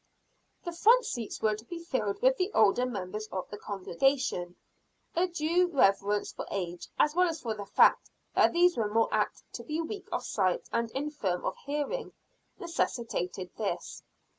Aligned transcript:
The 0.63 0.71
front 0.71 1.05
seats 1.05 1.43
were 1.43 1.55
to 1.55 1.63
be 1.65 1.77
filled 1.77 2.23
with 2.23 2.37
the 2.37 2.51
older 2.55 2.87
members 2.87 3.27
of 3.31 3.47
the 3.51 3.57
congregation, 3.59 4.55
a 5.15 5.27
due 5.27 5.67
reverence 5.67 6.31
for 6.33 6.47
age, 6.49 6.87
as 6.97 7.13
well 7.13 7.29
as 7.29 7.39
for 7.39 7.53
the 7.53 7.67
fact 7.67 8.09
that 8.33 8.51
these 8.51 8.75
were 8.77 8.91
more 8.91 9.09
apt 9.13 9.43
to 9.53 9.63
be 9.63 9.79
weak 9.79 10.07
of 10.11 10.25
sight 10.25 10.67
and 10.73 10.89
infirm 10.93 11.45
of 11.45 11.55
hearing, 11.67 12.13
necessitated 12.57 13.51
this. 13.59 14.01